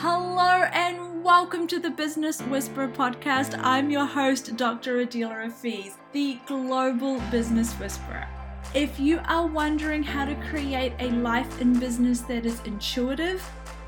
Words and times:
Hello 0.00 0.62
and 0.74 1.24
welcome 1.24 1.66
to 1.66 1.80
the 1.80 1.90
Business 1.90 2.40
Whisperer 2.42 2.86
podcast. 2.86 3.58
I'm 3.64 3.90
your 3.90 4.06
host, 4.06 4.56
Dr. 4.56 5.04
Adila 5.04 5.46
Rafiz, 5.46 5.94
the 6.12 6.38
global 6.46 7.18
business 7.32 7.72
whisperer. 7.74 8.28
If 8.76 9.00
you 9.00 9.18
are 9.24 9.48
wondering 9.48 10.04
how 10.04 10.24
to 10.24 10.36
create 10.52 10.92
a 11.00 11.10
life 11.10 11.60
in 11.60 11.76
business 11.80 12.20
that 12.20 12.46
is 12.46 12.60
intuitive, 12.64 13.44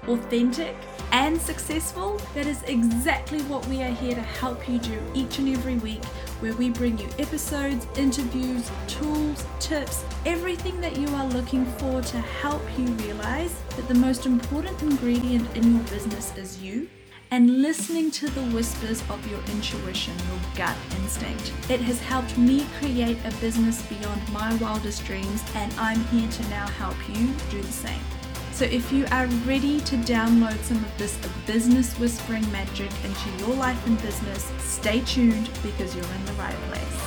authentic, 0.09 0.75
and 1.13 1.41
successful, 1.41 2.21
that 2.35 2.49
is 2.49 2.65
exactly 2.65 3.43
what 3.43 3.65
we 3.69 3.81
are 3.81 3.95
here 3.95 4.17
to 4.17 4.21
help 4.21 4.69
you 4.69 4.81
do 4.81 5.01
each 5.15 5.39
and 5.39 5.49
every 5.51 5.77
week, 5.77 6.03
where 6.41 6.55
we 6.55 6.71
bring 6.71 6.99
you 6.99 7.09
episodes, 7.19 7.87
interviews, 7.97 8.71
tools, 8.87 9.47
tips, 9.59 10.05
everything 10.27 10.81
that 10.81 10.97
you 10.97 11.09
are 11.15 11.27
looking 11.27 11.65
for 11.65 12.01
to 12.01 12.19
help 12.19 12.63
you 12.79 12.87
realize 12.87 13.55
that 13.77 13.87
the 13.89 13.95
most 13.95 14.27
important 14.27 14.81
ingredient 14.83 15.57
in 15.57 15.77
your 15.77 15.85
business 15.85 16.37
is 16.37 16.63
you 16.63 16.89
and 17.31 17.63
listening 17.63 18.11
to 18.11 18.29
the 18.31 18.43
whispers 18.47 19.03
of 19.09 19.25
your 19.31 19.41
intuition, 19.53 20.15
your 20.29 20.41
gut 20.57 20.77
instinct. 21.01 21.53
It 21.69 21.81
has 21.81 22.01
helped 22.01 22.37
me 22.37 22.67
create 22.79 23.19
a 23.25 23.31
business 23.41 23.83
beyond 23.87 24.21
my 24.33 24.55
wildest 24.57 25.05
dreams, 25.05 25.43
and 25.55 25.73
I'm 25.75 26.05
here 26.07 26.29
to 26.29 26.49
now 26.49 26.67
help 26.67 26.97
you 27.09 27.29
do 27.51 27.63
the 27.63 27.73
same. 27.73 28.20
So, 28.61 28.67
if 28.67 28.93
you 28.93 29.07
are 29.11 29.25
ready 29.47 29.81
to 29.81 29.97
download 29.97 30.59
some 30.65 30.77
of 30.85 30.99
this 30.99 31.17
business 31.47 31.99
whispering 31.99 32.43
magic 32.53 32.91
into 33.03 33.31
your 33.39 33.57
life 33.57 33.87
and 33.87 33.99
business, 34.03 34.53
stay 34.59 35.01
tuned 35.01 35.49
because 35.63 35.97
you're 35.97 36.05
in 36.05 36.25
the 36.27 36.35
right 36.35 36.55
place. 36.69 37.01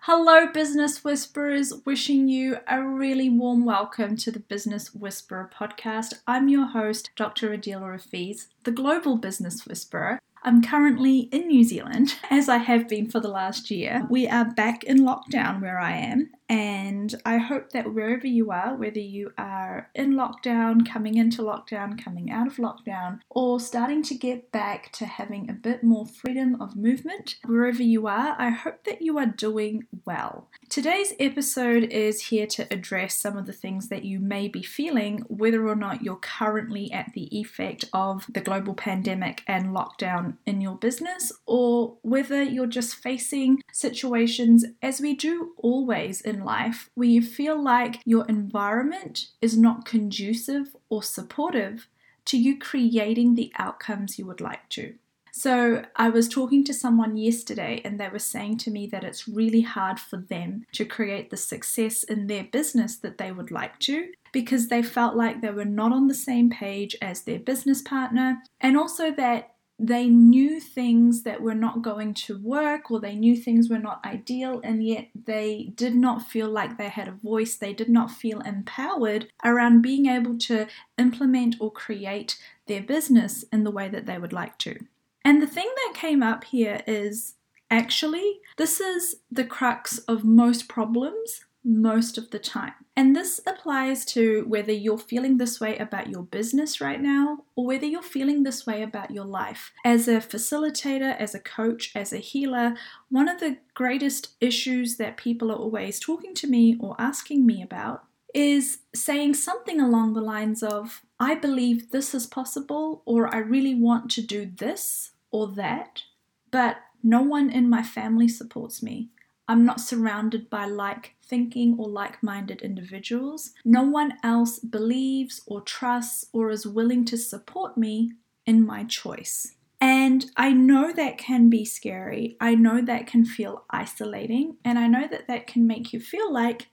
Hello, 0.00 0.46
Business 0.46 1.04
Whisperers. 1.04 1.74
Wishing 1.84 2.28
you 2.28 2.56
a 2.66 2.82
really 2.82 3.28
warm 3.28 3.66
welcome 3.66 4.16
to 4.16 4.30
the 4.30 4.40
Business 4.40 4.94
Whisperer 4.94 5.50
podcast. 5.54 6.14
I'm 6.26 6.48
your 6.48 6.64
host, 6.64 7.10
Dr. 7.14 7.50
Adila 7.50 7.90
Rafiz, 7.92 8.46
the 8.62 8.70
Global 8.70 9.18
Business 9.18 9.66
Whisperer. 9.66 10.18
I'm 10.44 10.62
currently 10.62 11.20
in 11.32 11.48
New 11.48 11.64
Zealand, 11.64 12.16
as 12.30 12.48
I 12.48 12.58
have 12.58 12.88
been 12.88 13.10
for 13.10 13.18
the 13.18 13.28
last 13.28 13.70
year. 13.70 14.06
We 14.10 14.28
are 14.28 14.44
back 14.44 14.84
in 14.84 14.98
lockdown 14.98 15.62
where 15.62 15.78
I 15.78 15.92
am, 15.92 16.30
and 16.48 17.14
I 17.24 17.38
hope 17.38 17.70
that 17.70 17.94
wherever 17.94 18.26
you 18.26 18.50
are, 18.50 18.76
whether 18.76 19.00
you 19.00 19.32
are 19.38 19.90
in 19.94 20.14
lockdown, 20.14 20.88
coming 20.88 21.16
into 21.16 21.42
lockdown, 21.42 22.02
coming 22.02 22.30
out 22.30 22.46
of 22.46 22.56
lockdown, 22.56 23.20
or 23.30 23.58
starting 23.58 24.02
to 24.04 24.14
get 24.14 24.52
back 24.52 24.92
to 24.92 25.06
having 25.06 25.48
a 25.48 25.54
bit 25.54 25.82
more 25.82 26.06
freedom 26.06 26.60
of 26.60 26.76
movement, 26.76 27.36
wherever 27.46 27.82
you 27.82 28.06
are, 28.06 28.36
I 28.38 28.50
hope 28.50 28.84
that 28.84 29.00
you 29.00 29.18
are 29.18 29.26
doing 29.26 29.86
well. 30.04 30.48
Today's 30.68 31.14
episode 31.18 31.84
is 31.84 32.26
here 32.26 32.46
to 32.48 32.66
address 32.72 33.14
some 33.14 33.36
of 33.36 33.46
the 33.46 33.52
things 33.52 33.88
that 33.88 34.04
you 34.04 34.20
may 34.20 34.48
be 34.48 34.62
feeling, 34.62 35.24
whether 35.28 35.66
or 35.66 35.76
not 35.76 36.02
you're 36.02 36.16
currently 36.16 36.92
at 36.92 37.12
the 37.14 37.34
effect 37.38 37.86
of 37.92 38.26
the 38.28 38.40
global 38.40 38.74
pandemic 38.74 39.42
and 39.46 39.74
lockdown 39.74 40.36
in 40.46 40.60
your 40.60 40.76
business, 40.76 41.32
or 41.46 41.96
whether 42.02 42.42
you're 42.42 42.66
just 42.66 42.96
facing 42.96 43.62
situations, 43.72 44.64
as 44.82 45.00
we 45.00 45.14
do 45.14 45.52
always 45.58 46.20
in 46.20 46.43
life 46.44 46.90
where 46.94 47.08
you 47.08 47.22
feel 47.22 47.62
like 47.62 48.00
your 48.04 48.26
environment 48.26 49.28
is 49.40 49.56
not 49.56 49.84
conducive 49.84 50.76
or 50.88 51.02
supportive 51.02 51.88
to 52.26 52.38
you 52.38 52.58
creating 52.58 53.34
the 53.34 53.52
outcomes 53.58 54.18
you 54.18 54.26
would 54.26 54.40
like 54.40 54.68
to. 54.70 54.94
So, 55.36 55.84
I 55.96 56.10
was 56.10 56.28
talking 56.28 56.62
to 56.62 56.72
someone 56.72 57.16
yesterday 57.16 57.82
and 57.84 57.98
they 57.98 58.08
were 58.08 58.20
saying 58.20 58.58
to 58.58 58.70
me 58.70 58.86
that 58.86 59.02
it's 59.02 59.26
really 59.26 59.62
hard 59.62 59.98
for 59.98 60.16
them 60.16 60.64
to 60.74 60.84
create 60.84 61.30
the 61.30 61.36
success 61.36 62.04
in 62.04 62.28
their 62.28 62.44
business 62.44 62.94
that 62.98 63.18
they 63.18 63.32
would 63.32 63.50
like 63.50 63.80
to 63.80 64.12
because 64.30 64.68
they 64.68 64.80
felt 64.80 65.16
like 65.16 65.40
they 65.40 65.50
were 65.50 65.64
not 65.64 65.92
on 65.92 66.06
the 66.06 66.14
same 66.14 66.50
page 66.50 66.94
as 67.02 67.22
their 67.22 67.40
business 67.40 67.82
partner, 67.82 68.42
and 68.60 68.76
also 68.76 69.10
that 69.10 69.53
they 69.78 70.06
knew 70.06 70.60
things 70.60 71.24
that 71.24 71.42
were 71.42 71.54
not 71.54 71.82
going 71.82 72.14
to 72.14 72.38
work 72.38 72.90
or 72.90 73.00
they 73.00 73.14
knew 73.14 73.36
things 73.36 73.68
were 73.68 73.78
not 73.78 74.04
ideal 74.04 74.60
and 74.62 74.86
yet 74.86 75.08
they 75.14 75.72
did 75.74 75.94
not 75.94 76.22
feel 76.22 76.48
like 76.48 76.78
they 76.78 76.88
had 76.88 77.08
a 77.08 77.12
voice. 77.12 77.56
They 77.56 77.72
did 77.72 77.88
not 77.88 78.10
feel 78.10 78.40
empowered 78.40 79.28
around 79.44 79.82
being 79.82 80.06
able 80.06 80.38
to 80.38 80.68
implement 80.96 81.56
or 81.58 81.72
create 81.72 82.38
their 82.66 82.82
business 82.82 83.44
in 83.52 83.64
the 83.64 83.70
way 83.70 83.88
that 83.88 84.06
they 84.06 84.18
would 84.18 84.32
like 84.32 84.58
to. 84.58 84.78
And 85.24 85.42
the 85.42 85.46
thing 85.46 85.70
that 85.76 85.98
came 85.98 86.22
up 86.22 86.44
here 86.44 86.82
is 86.86 87.34
actually 87.70 88.40
this 88.56 88.80
is 88.80 89.16
the 89.30 89.44
crux 89.44 89.98
of 89.98 90.24
most 90.24 90.68
problems 90.68 91.44
most 91.64 92.18
of 92.18 92.30
the 92.30 92.38
time. 92.38 92.74
And 92.96 93.16
this 93.16 93.40
applies 93.46 94.04
to 94.06 94.44
whether 94.46 94.72
you're 94.72 94.98
feeling 94.98 95.38
this 95.38 95.60
way 95.60 95.78
about 95.78 96.10
your 96.10 96.22
business 96.22 96.80
right 96.80 97.00
now 97.00 97.44
or 97.56 97.66
whether 97.66 97.86
you're 97.86 98.02
feeling 98.02 98.42
this 98.42 98.66
way 98.66 98.82
about 98.82 99.10
your 99.10 99.24
life. 99.24 99.72
As 99.84 100.06
a 100.06 100.18
facilitator, 100.18 101.16
as 101.18 101.34
a 101.34 101.40
coach, 101.40 101.90
as 101.94 102.12
a 102.12 102.18
healer, 102.18 102.74
one 103.08 103.28
of 103.28 103.40
the 103.40 103.58
greatest 103.72 104.34
issues 104.40 104.96
that 104.98 105.16
people 105.16 105.50
are 105.50 105.56
always 105.56 105.98
talking 105.98 106.34
to 106.34 106.46
me 106.46 106.76
or 106.78 106.94
asking 106.98 107.46
me 107.46 107.62
about 107.62 108.04
is 108.34 108.78
saying 108.94 109.34
something 109.34 109.80
along 109.80 110.12
the 110.12 110.20
lines 110.20 110.62
of, 110.62 111.02
I 111.18 111.34
believe 111.36 111.90
this 111.90 112.14
is 112.14 112.26
possible, 112.26 113.02
or 113.06 113.32
I 113.32 113.38
really 113.38 113.74
want 113.74 114.10
to 114.12 114.22
do 114.22 114.44
this 114.44 115.12
or 115.30 115.48
that, 115.52 116.02
but 116.50 116.76
no 117.02 117.22
one 117.22 117.50
in 117.50 117.68
my 117.68 117.82
family 117.82 118.28
supports 118.28 118.82
me. 118.82 119.10
I'm 119.48 119.64
not 119.64 119.80
surrounded 119.80 120.48
by 120.48 120.66
like 120.66 121.14
thinking 121.22 121.76
or 121.78 121.88
like 121.88 122.22
minded 122.22 122.62
individuals. 122.62 123.50
No 123.64 123.82
one 123.82 124.14
else 124.22 124.58
believes 124.58 125.42
or 125.46 125.60
trusts 125.60 126.26
or 126.32 126.50
is 126.50 126.66
willing 126.66 127.04
to 127.06 127.18
support 127.18 127.76
me 127.76 128.12
in 128.46 128.64
my 128.64 128.84
choice. 128.84 129.54
And 129.80 130.30
I 130.36 130.52
know 130.52 130.92
that 130.92 131.18
can 131.18 131.50
be 131.50 131.64
scary. 131.64 132.36
I 132.40 132.54
know 132.54 132.80
that 132.80 133.06
can 133.06 133.24
feel 133.24 133.64
isolating. 133.68 134.56
And 134.64 134.78
I 134.78 134.86
know 134.86 135.06
that 135.10 135.28
that 135.28 135.46
can 135.46 135.66
make 135.66 135.92
you 135.92 136.00
feel 136.00 136.32
like 136.32 136.68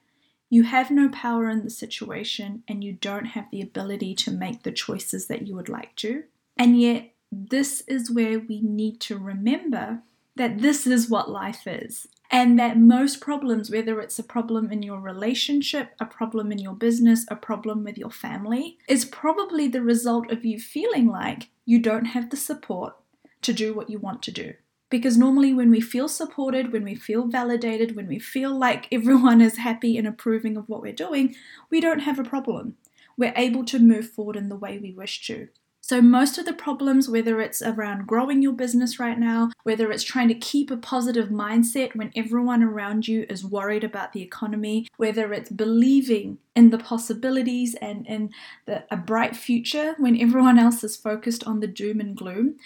you 0.48 0.62
have 0.64 0.90
no 0.90 1.08
power 1.10 1.48
in 1.48 1.64
the 1.64 1.70
situation 1.70 2.62
and 2.68 2.82
you 2.84 2.92
don't 2.92 3.26
have 3.26 3.46
the 3.50 3.60
ability 3.60 4.14
to 4.14 4.30
make 4.30 4.62
the 4.62 4.72
choices 4.72 5.26
that 5.26 5.46
you 5.46 5.54
would 5.54 5.68
like 5.68 5.94
to. 5.96 6.24
And 6.56 6.80
yet, 6.80 7.10
this 7.30 7.82
is 7.88 8.10
where 8.10 8.38
we 8.38 8.60
need 8.60 9.00
to 9.00 9.18
remember 9.18 10.02
that 10.36 10.58
this 10.58 10.86
is 10.86 11.08
what 11.08 11.30
life 11.30 11.66
is 11.66 12.06
and 12.32 12.58
that 12.58 12.78
most 12.78 13.20
problems, 13.20 13.70
whether 13.70 14.00
it's 14.00 14.18
a 14.18 14.24
problem 14.24 14.72
in 14.72 14.82
your 14.82 14.98
relationship, 14.98 15.90
a 16.00 16.06
problem 16.06 16.50
in 16.50 16.58
your 16.58 16.72
business, 16.72 17.26
a 17.28 17.36
problem 17.36 17.84
with 17.84 17.98
your 17.98 18.10
family, 18.10 18.78
is 18.88 19.04
probably 19.04 19.68
the 19.68 19.82
result 19.82 20.32
of 20.32 20.42
you 20.42 20.58
feeling 20.58 21.08
like 21.08 21.50
you 21.66 21.78
don't 21.78 22.06
have 22.06 22.30
the 22.30 22.36
support 22.38 22.94
to 23.42 23.52
do 23.52 23.74
what 23.74 23.90
you 23.90 23.98
want 23.98 24.22
to 24.22 24.30
do. 24.30 24.54
Because 24.88 25.18
normally, 25.18 25.52
when 25.52 25.70
we 25.70 25.80
feel 25.82 26.08
supported, 26.08 26.72
when 26.72 26.84
we 26.84 26.94
feel 26.94 27.26
validated, 27.26 27.96
when 27.96 28.08
we 28.08 28.18
feel 28.18 28.58
like 28.58 28.88
everyone 28.92 29.42
is 29.42 29.58
happy 29.58 29.98
and 29.98 30.06
approving 30.06 30.56
of 30.56 30.68
what 30.70 30.80
we're 30.80 30.92
doing, 30.92 31.34
we 31.70 31.80
don't 31.80 32.00
have 32.00 32.18
a 32.18 32.24
problem. 32.24 32.76
We're 33.18 33.34
able 33.36 33.64
to 33.66 33.78
move 33.78 34.08
forward 34.08 34.36
in 34.36 34.48
the 34.48 34.56
way 34.56 34.78
we 34.78 34.92
wish 34.92 35.26
to. 35.26 35.48
So, 35.84 36.00
most 36.00 36.38
of 36.38 36.44
the 36.44 36.52
problems, 36.52 37.08
whether 37.08 37.40
it's 37.40 37.60
around 37.60 38.06
growing 38.06 38.40
your 38.40 38.52
business 38.52 39.00
right 39.00 39.18
now, 39.18 39.50
whether 39.64 39.90
it's 39.90 40.04
trying 40.04 40.28
to 40.28 40.34
keep 40.34 40.70
a 40.70 40.76
positive 40.76 41.28
mindset 41.28 41.96
when 41.96 42.12
everyone 42.14 42.62
around 42.62 43.08
you 43.08 43.26
is 43.28 43.44
worried 43.44 43.82
about 43.82 44.12
the 44.12 44.22
economy, 44.22 44.86
whether 44.96 45.32
it's 45.32 45.50
believing 45.50 46.38
in 46.54 46.70
the 46.70 46.78
possibilities 46.78 47.74
and 47.82 48.06
in 48.06 48.30
the, 48.66 48.84
a 48.92 48.96
bright 48.96 49.34
future 49.34 49.96
when 49.98 50.20
everyone 50.20 50.56
else 50.56 50.84
is 50.84 50.96
focused 50.96 51.42
on 51.48 51.58
the 51.58 51.66
doom 51.66 51.98
and 51.98 52.16
gloom, 52.16 52.58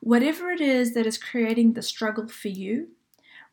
whatever 0.00 0.50
it 0.50 0.60
is 0.60 0.94
that 0.94 1.06
is 1.06 1.16
creating 1.16 1.74
the 1.74 1.82
struggle 1.82 2.26
for 2.26 2.48
you, 2.48 2.88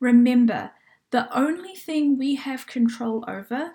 remember 0.00 0.72
the 1.12 1.32
only 1.36 1.76
thing 1.76 2.18
we 2.18 2.34
have 2.34 2.66
control 2.66 3.24
over 3.28 3.74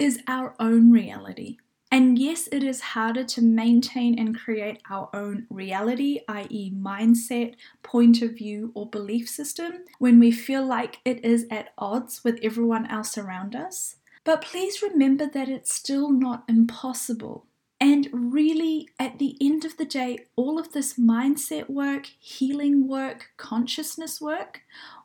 is 0.00 0.18
our 0.26 0.56
own 0.58 0.90
reality. 0.90 1.58
And 1.90 2.18
yes, 2.18 2.48
it 2.52 2.62
is 2.62 2.80
harder 2.80 3.24
to 3.24 3.42
maintain 3.42 4.18
and 4.18 4.38
create 4.38 4.82
our 4.90 5.08
own 5.14 5.46
reality, 5.48 6.20
i.e., 6.28 6.70
mindset, 6.70 7.54
point 7.82 8.20
of 8.20 8.36
view, 8.36 8.72
or 8.74 8.90
belief 8.90 9.28
system, 9.28 9.84
when 9.98 10.18
we 10.20 10.30
feel 10.30 10.66
like 10.66 10.98
it 11.04 11.24
is 11.24 11.46
at 11.50 11.72
odds 11.78 12.22
with 12.22 12.38
everyone 12.42 12.86
else 12.86 13.16
around 13.16 13.56
us. 13.56 13.96
But 14.22 14.42
please 14.42 14.82
remember 14.82 15.26
that 15.26 15.48
it's 15.48 15.72
still 15.72 16.10
not 16.10 16.44
impossible. 16.46 17.46
And 17.80 18.08
really, 18.12 18.88
at 18.98 19.18
the 19.18 19.36
end 19.40 19.64
of 19.64 19.78
the 19.78 19.86
day, 19.86 20.26
all 20.36 20.58
of 20.58 20.72
this 20.72 20.98
mindset 20.98 21.70
work, 21.70 22.06
healing 22.18 22.86
work, 22.86 23.30
consciousness 23.38 24.20
work, 24.20 24.62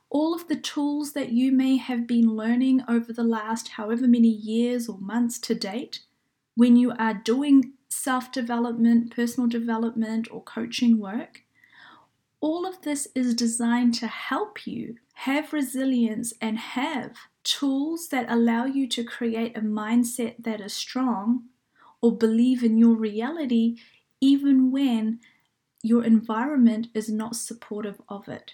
all 0.09 0.35
of 0.35 0.47
the 0.50 0.56
tools 0.57 1.13
that 1.13 1.31
you 1.31 1.51
may 1.51 1.77
have 1.77 2.06
been 2.06 2.35
learning 2.35 2.81
over 2.89 3.13
the 3.13 3.24
last 3.24 3.69
however 3.69 4.07
many 4.07 4.27
years 4.27 4.89
or 4.89 4.97
months 4.97 5.39
to 5.39 5.56
date 5.56 6.01
when 6.55 6.75
you 6.75 6.91
are 6.97 7.13
doing 7.13 7.73
self 7.89 8.31
development, 8.31 9.15
personal 9.15 9.50
development, 9.50 10.27
or 10.31 10.41
coaching 10.44 11.00
work, 11.00 11.41
all 12.41 12.65
of 12.65 12.81
this 12.81 13.07
is 13.15 13.33
designed 13.33 13.94
to 13.95 14.07
help 14.07 14.67
you 14.67 14.97
have 15.13 15.53
resilience 15.53 16.33
and 16.41 16.57
have 16.57 17.15
tools 17.44 18.09
that 18.09 18.29
allow 18.29 18.65
you 18.65 18.88
to 18.88 19.03
create 19.03 19.55
a 19.57 19.61
mindset 19.61 20.35
that 20.39 20.59
is 20.59 20.73
strong 20.73 21.44
or 22.01 22.17
believe 22.17 22.63
in 22.63 22.77
your 22.77 22.95
reality 22.95 23.77
even 24.19 24.71
when 24.71 25.19
your 25.81 26.03
environment 26.03 26.88
is 26.94 27.09
not 27.09 27.35
supportive 27.35 28.01
of 28.09 28.27
it. 28.27 28.53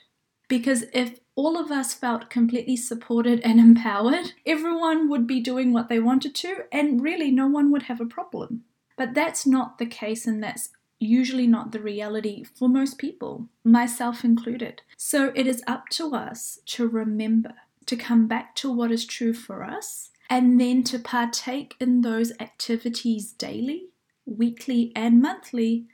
Because 0.50 0.84
if 0.94 1.19
all 1.36 1.57
of 1.57 1.72
us 1.72 1.94
felt 1.94 2.30
completely 2.30 2.75
supported 2.75 3.40
and 3.40 3.60
empowered, 3.68 4.34
everyone 4.46 5.07
would 5.07 5.25
be 5.25 5.40
doing 5.40 5.72
what 5.72 5.88
they 5.88 6.00
wanted 6.00 6.36
to, 6.36 6.66
and 6.74 7.01
really 7.01 7.31
no 7.31 7.48
one 7.48 7.72
would 7.72 7.84
have 7.84 8.01
a 8.01 8.06
problem. 8.06 8.66
But 8.98 9.13
that's 9.13 9.46
not 9.46 9.78
the 9.78 9.86
case, 9.86 10.28
and 10.28 10.44
that's 10.44 10.69
usually 11.00 11.48
not 11.48 11.72
the 11.72 11.80
reality 11.80 12.44
for 12.44 12.68
most 12.68 12.98
people, 12.98 13.48
myself 13.63 14.25
included. 14.25 14.81
So 14.98 15.31
it 15.34 15.48
is 15.48 15.63
up 15.66 15.88
to 15.92 16.13
us 16.13 16.60
to 16.66 16.88
remember 16.90 17.54
to 17.86 17.95
come 17.95 18.28
back 18.28 18.54
to 18.56 18.72
what 18.72 18.92
is 18.92 19.06
true 19.06 19.34
for 19.34 19.63
us 19.63 20.12
and 20.30 20.62
then 20.62 20.84
to 20.84 21.00
partake 21.00 21.75
in 21.80 22.02
those 22.02 22.31
activities 22.40 23.31
daily, 23.31 23.88
weekly, 24.28 24.92
and 24.95 25.22
monthly 25.22 25.88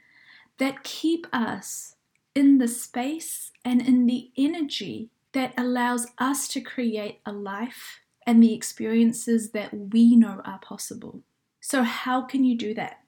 that 0.58 0.82
keep 0.82 1.26
us 1.32 1.95
in 2.36 2.58
the 2.58 2.68
space 2.68 3.50
and 3.64 3.80
in 3.80 4.04
the 4.04 4.30
energy 4.36 5.08
that 5.32 5.54
allows 5.56 6.06
us 6.18 6.46
to 6.48 6.60
create 6.60 7.20
a 7.24 7.32
life 7.32 8.00
and 8.26 8.42
the 8.42 8.54
experiences 8.54 9.52
that 9.52 9.72
we 9.72 10.14
know 10.14 10.42
are 10.44 10.58
possible. 10.58 11.22
So, 11.60 11.82
how 11.82 12.22
can 12.22 12.44
you 12.44 12.56
do 12.56 12.74
that? 12.74 13.00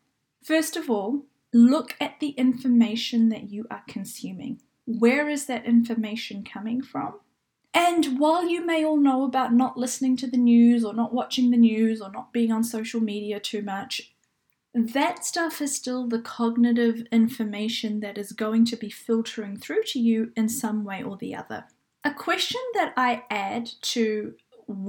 First 0.42 0.76
of 0.76 0.88
all, 0.88 1.26
look 1.52 1.94
at 2.00 2.20
the 2.20 2.30
information 2.30 3.28
that 3.28 3.50
you 3.50 3.66
are 3.70 3.82
consuming. 3.86 4.62
Where 4.86 5.28
is 5.28 5.44
that 5.46 5.66
information 5.66 6.42
coming 6.42 6.80
from? 6.80 7.20
And 7.75 8.19
while 8.19 8.48
you 8.48 8.64
may 8.64 8.82
all 8.84 8.96
know 8.96 9.25
about 9.25 9.52
not 9.52 9.76
listening 9.76 10.16
to 10.19 10.26
the 10.26 10.38
news 10.38 10.84
or 10.84 10.94
not 10.94 11.12
watching 11.12 11.50
the 11.50 11.58
news 11.58 12.00
or 12.00 12.10
not 12.10 12.32
being 12.32 12.50
on 12.50 12.64
social 12.64 13.00
media 13.00 13.38
too 13.38 13.60
much, 13.60 14.14
that 14.74 15.24
stuff 15.24 15.60
is 15.60 15.74
still 15.74 16.06
the 16.06 16.20
cognitive 16.20 17.06
information 17.10 18.00
that 18.00 18.18
is 18.18 18.32
going 18.32 18.64
to 18.66 18.76
be 18.76 18.90
filtering 18.90 19.56
through 19.56 19.82
to 19.86 19.98
you 19.98 20.32
in 20.36 20.48
some 20.48 20.84
way 20.84 21.02
or 21.02 21.16
the 21.16 21.34
other. 21.34 21.64
A 22.04 22.12
question 22.12 22.60
that 22.74 22.92
I 22.96 23.24
add 23.30 23.70
to 23.82 24.34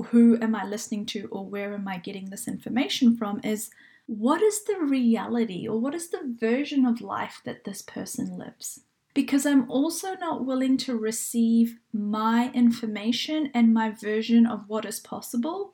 who 0.08 0.38
am 0.42 0.56
I 0.56 0.66
listening 0.66 1.06
to 1.08 1.28
or 1.32 1.46
where 1.46 1.74
am 1.74 1.88
I 1.88 1.98
getting 1.98 2.30
this 2.30 2.48
information 2.48 3.16
from 3.16 3.40
is 3.44 3.70
what 4.06 4.42
is 4.42 4.64
the 4.66 4.80
reality 4.80 5.68
or 5.68 5.80
what 5.80 5.96
is 5.96 6.10
the 6.10 6.36
version 6.40 6.86
of 6.86 7.02
life 7.02 7.42
that 7.46 7.64
this 7.64 7.82
person 7.82 8.38
lives? 8.38 8.82
Because 9.14 9.46
I'm 9.46 9.70
also 9.72 10.16
not 10.16 10.46
willing 10.46 10.78
to 10.78 10.98
receive 10.98 11.78
my 11.94 12.52
information 12.54 13.50
and 13.54 13.74
my 13.74 13.92
version 13.92 14.46
of 14.46 14.66
what 14.68 14.86
is 14.86 15.00
possible 15.00 15.74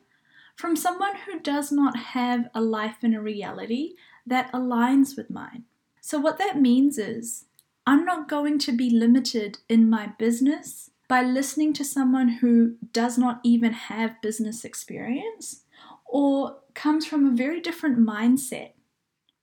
from 0.55 0.75
someone 0.75 1.15
who 1.25 1.39
does 1.39 1.71
not 1.71 1.97
have 1.97 2.49
a 2.53 2.61
life 2.61 2.97
and 3.03 3.15
a 3.15 3.21
reality 3.21 3.93
that 4.25 4.51
aligns 4.51 5.15
with 5.17 5.29
mine. 5.29 5.65
So, 6.01 6.19
what 6.19 6.37
that 6.39 6.61
means 6.61 6.97
is, 6.97 7.45
I'm 7.85 8.05
not 8.05 8.29
going 8.29 8.57
to 8.59 8.71
be 8.71 8.89
limited 8.89 9.59
in 9.69 9.89
my 9.89 10.07
business 10.17 10.89
by 11.07 11.21
listening 11.21 11.73
to 11.73 11.83
someone 11.83 12.29
who 12.29 12.75
does 12.91 13.17
not 13.17 13.39
even 13.43 13.73
have 13.73 14.21
business 14.21 14.65
experience 14.65 15.63
or 16.05 16.57
comes 16.73 17.05
from 17.05 17.25
a 17.25 17.35
very 17.35 17.59
different 17.59 17.99
mindset 17.99 18.71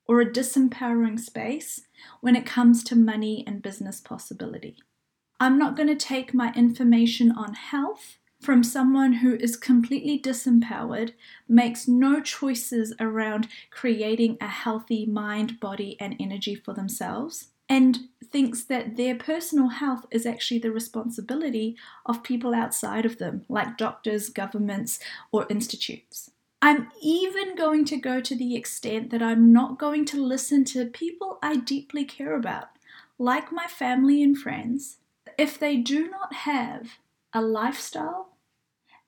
or 0.07 0.21
a 0.21 0.31
disempowering 0.31 1.19
space 1.19 1.83
when 2.21 2.35
it 2.35 2.47
comes 2.47 2.83
to 2.85 2.97
money 2.97 3.45
and 3.47 3.63
business 3.63 4.01
possibility. 4.01 4.77
I'm 5.39 5.59
not 5.59 5.77
going 5.77 5.89
to 5.89 5.97
take 5.97 6.35
my 6.35 6.53
information 6.55 7.33
on 7.33 7.55
health 7.55 8.19
from 8.43 8.65
someone 8.65 9.15
who 9.15 9.37
is 9.37 9.57
completely 9.57 10.19
disempowered, 10.19 11.13
makes 11.49 11.87
no 11.87 12.21
choices 12.21 12.93
around 12.99 13.47
creating 13.71 14.37
a 14.41 14.49
healthy 14.49 15.07
mind, 15.07 15.61
body, 15.61 15.97
and 16.01 16.17
energy 16.19 16.57
for 16.57 16.75
themselves, 16.75 17.49
and 17.69 18.01
thinks 18.31 18.65
that 18.65 18.97
their 18.97 19.15
personal 19.15 19.69
health 19.69 20.07
is 20.11 20.27
actually 20.27 20.59
the 20.59 20.73
responsibility 20.73 21.77
of 22.05 22.25
people 22.25 22.53
outside 22.53 23.07
of 23.07 23.19
them, 23.19 23.45
like 23.49 23.79
doctors, 23.79 24.29
governments, 24.29 24.99
or 25.31 25.47
institutes. 25.49 26.31
I'm 26.61 26.89
even 27.01 27.57
going 27.57 27.85
to 27.87 27.97
go 27.97 28.21
to 28.21 28.37
the 28.37 28.57
extent 28.57 29.11
that 29.11 29.23
I'm 29.23 29.53
not 29.53 29.79
going 29.79 30.05
to 30.07 30.23
listen 30.23 30.65
to 30.67 30.87
people 30.87 31.39
I 31.43 31.57
deeply 31.57 32.05
care 32.05 32.35
about, 32.35 32.71
like 33.19 33.53
my 33.53 33.67
family 33.67 34.23
and 34.23 34.37
friends, 34.37 34.99
if 35.39 35.59
they 35.59 35.77
do 35.77 36.11
not 36.11 36.35
have 36.35 36.99
a 37.33 37.41
lifestyle 37.41 38.32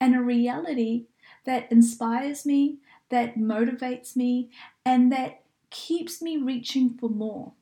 and 0.05 0.15
a 0.15 0.21
reality 0.21 1.07
that 1.47 1.73
inspires 1.73 2.45
me, 2.45 2.77
that 3.09 3.39
motivates 3.39 4.15
me, 4.15 4.51
and 4.85 5.11
that 5.11 5.41
keeps 5.71 6.21
me 6.21 6.37
reaching 6.37 6.91
for 6.91 7.09
more, 7.09 7.55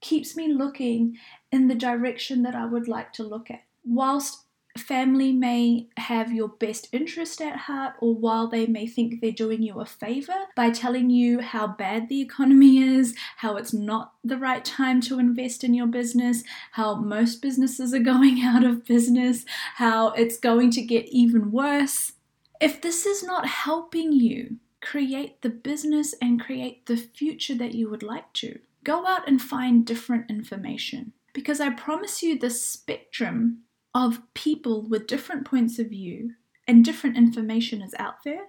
keeps 0.00 0.36
me 0.36 0.52
looking 0.52 1.16
in 1.52 1.68
the 1.68 1.74
direction 1.76 2.42
that 2.42 2.56
I 2.56 2.66
would 2.66 2.88
like 2.88 3.12
to 3.12 3.22
look 3.22 3.48
at. 3.48 3.62
Whilst 3.84 4.43
family 4.78 5.32
may 5.32 5.88
have 5.96 6.32
your 6.32 6.48
best 6.48 6.88
interest 6.92 7.40
at 7.40 7.56
heart, 7.56 7.94
or 8.00 8.14
while 8.14 8.48
they 8.48 8.66
may 8.66 8.86
think 8.86 9.20
they're 9.20 9.30
doing 9.30 9.62
you 9.62 9.80
a 9.80 9.86
favor 9.86 10.46
by 10.56 10.70
telling 10.70 11.10
you 11.10 11.40
how 11.40 11.66
bad 11.66 12.08
the 12.08 12.20
economy 12.20 12.78
is, 12.78 13.14
how 13.36 13.56
it's 13.56 13.72
not 13.72 14.14
the 14.24 14.38
right 14.38 14.64
time 14.64 15.00
to 15.02 15.18
invest 15.18 15.62
in 15.62 15.74
your 15.74 15.86
business, 15.86 16.42
how 16.72 16.96
most 16.96 17.40
businesses 17.40 17.94
are 17.94 18.00
going 18.00 18.40
out 18.42 18.64
of 18.64 18.84
business, 18.84 19.44
how 19.76 20.08
it's 20.10 20.38
going 20.38 20.70
to 20.72 20.82
get 20.82 21.08
even 21.08 21.52
worse. 21.52 22.12
If 22.60 22.80
this 22.80 23.06
is 23.06 23.22
not 23.22 23.46
helping 23.46 24.12
you 24.12 24.56
create 24.80 25.40
the 25.42 25.50
business 25.50 26.14
and 26.20 26.40
create 26.40 26.86
the 26.86 26.96
future 26.96 27.54
that 27.54 27.74
you 27.74 27.88
would 27.88 28.02
like 28.02 28.32
to, 28.34 28.58
go 28.82 29.06
out 29.06 29.26
and 29.26 29.40
find 29.40 29.86
different 29.86 30.30
information. 30.30 31.12
Because 31.32 31.58
I 31.60 31.70
promise 31.70 32.22
you, 32.22 32.38
the 32.38 32.50
spectrum 32.50 33.63
of 33.94 34.20
people 34.34 34.82
with 34.82 35.06
different 35.06 35.46
points 35.46 35.78
of 35.78 35.88
view 35.88 36.32
and 36.66 36.84
different 36.84 37.16
information 37.16 37.80
is 37.80 37.94
out 37.98 38.24
there, 38.24 38.46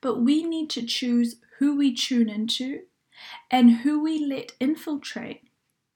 but 0.00 0.20
we 0.20 0.44
need 0.44 0.70
to 0.70 0.86
choose 0.86 1.36
who 1.58 1.76
we 1.76 1.94
tune 1.94 2.28
into 2.28 2.82
and 3.50 3.78
who 3.78 4.02
we 4.02 4.24
let 4.24 4.52
infiltrate 4.60 5.42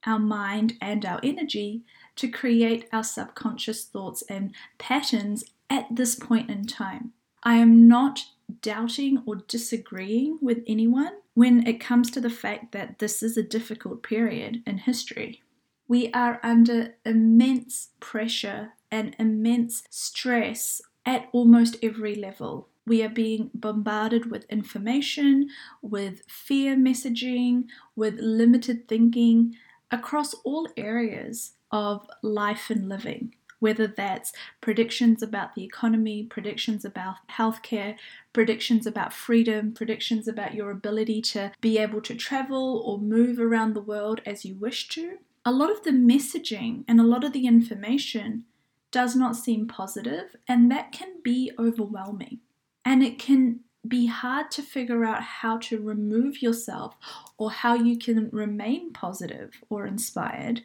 our 0.04 0.18
mind 0.18 0.74
and 0.80 1.04
our 1.04 1.20
energy 1.22 1.82
to 2.16 2.28
create 2.28 2.88
our 2.92 3.04
subconscious 3.04 3.84
thoughts 3.84 4.22
and 4.28 4.52
patterns 4.78 5.44
at 5.70 5.86
this 5.90 6.16
point 6.16 6.50
in 6.50 6.66
time. 6.66 7.12
I 7.44 7.54
am 7.54 7.88
not 7.88 8.24
doubting 8.60 9.22
or 9.24 9.36
disagreeing 9.36 10.38
with 10.42 10.62
anyone 10.66 11.12
when 11.34 11.66
it 11.66 11.80
comes 11.80 12.11
to 12.11 12.20
the 12.20 12.30
fact 12.30 12.72
that 12.72 12.99
this 12.99 13.22
is 13.22 13.37
a 13.37 13.42
difficult 13.42 14.02
period 14.02 14.62
in 14.66 14.78
history. 14.78 15.42
We 15.88 16.12
are 16.12 16.40
under 16.42 16.94
immense 17.04 17.90
pressure 18.00 18.72
and 18.92 19.16
immense 19.18 19.82
stress 19.90 20.80
at 21.04 21.28
almost 21.32 21.76
every 21.82 22.14
level. 22.14 22.68
We 22.87 23.02
are 23.02 23.08
being 23.08 23.50
bombarded 23.54 24.30
with 24.30 24.44
information, 24.44 25.49
with 25.80 26.22
fear 26.28 26.76
messaging, 26.76 27.64
with 27.96 28.18
limited 28.20 28.87
thinking 28.87 29.56
across 29.90 30.34
all 30.44 30.68
areas 30.76 31.52
of 31.70 32.06
life 32.22 32.70
and 32.70 32.88
living, 32.88 33.34
whether 33.61 33.87
that's 33.87 34.32
predictions 34.61 35.22
about 35.22 35.54
the 35.54 35.64
economy, 35.64 36.25
predictions 36.25 36.84
about 36.84 37.16
healthcare, 37.30 37.96
predictions 38.32 38.87
about 38.87 39.12
freedom, 39.12 39.72
predictions 39.72 40.26
about 40.28 40.54
your 40.54 40.70
ability 40.70 41.22
to 41.22 41.52
be 41.61 41.78
able 41.78 42.00
to 42.02 42.14
travel 42.14 42.82
or 42.84 42.99
move 42.99 43.38
around 43.38 43.75
the 43.75 43.80
world 43.80 44.20
as 44.26 44.44
you 44.44 44.54
wish 44.56 44.88
to. 44.88 45.18
A 45.44 45.52
lot 45.52 45.70
of 45.70 45.82
the 45.82 45.90
messaging 45.90 46.84
and 46.87 47.00
a 47.00 47.04
lot 47.04 47.25
of 47.25 47.32
the 47.32 47.46
information 47.46 48.44
does 48.92 49.16
not 49.16 49.34
seem 49.34 49.66
positive, 49.66 50.37
and 50.46 50.70
that 50.70 50.92
can 50.92 51.20
be 51.25 51.50
overwhelming. 51.58 52.38
And 52.84 53.02
it 53.02 53.18
can 53.18 53.61
be 53.87 54.06
hard 54.06 54.50
to 54.52 54.62
figure 54.62 55.04
out 55.04 55.22
how 55.22 55.58
to 55.58 55.80
remove 55.80 56.40
yourself 56.40 56.94
or 57.37 57.50
how 57.50 57.75
you 57.75 57.99
can 57.99 58.30
remain 58.30 58.92
positive 58.92 59.64
or 59.68 59.87
inspired 59.87 60.62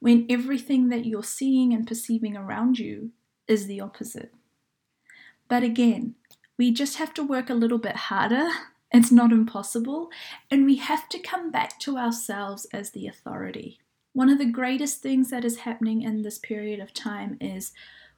when 0.00 0.26
everything 0.28 0.88
that 0.88 1.06
you're 1.06 1.22
seeing 1.22 1.72
and 1.72 1.86
perceiving 1.86 2.36
around 2.36 2.78
you 2.78 3.10
is 3.46 3.66
the 3.66 3.80
opposite. 3.80 4.32
But 5.46 5.62
again, 5.62 6.14
we 6.56 6.72
just 6.72 6.96
have 6.96 7.14
to 7.14 7.22
work 7.22 7.50
a 7.50 7.54
little 7.54 7.78
bit 7.78 7.96
harder. 7.96 8.48
It's 8.92 9.12
not 9.12 9.30
impossible, 9.30 10.10
and 10.50 10.64
we 10.66 10.74
have 10.78 11.08
to 11.10 11.20
come 11.20 11.52
back 11.52 11.78
to 11.78 11.96
ourselves 11.96 12.64
as 12.72 12.90
the 12.90 13.06
authority. 13.06 13.78
One 14.20 14.28
of 14.28 14.36
the 14.36 14.44
greatest 14.44 15.00
things 15.00 15.30
that 15.30 15.46
is 15.46 15.60
happening 15.60 16.02
in 16.02 16.20
this 16.20 16.36
period 16.36 16.78
of 16.78 16.92
time 16.92 17.38
is 17.40 17.72